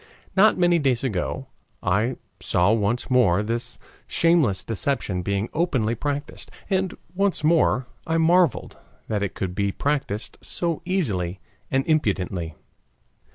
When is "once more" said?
2.73-3.43, 7.13-7.85